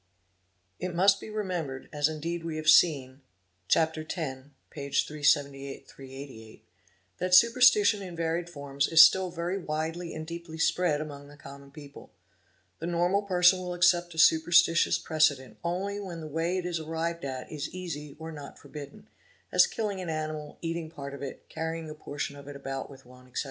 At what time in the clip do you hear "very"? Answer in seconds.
9.29-9.59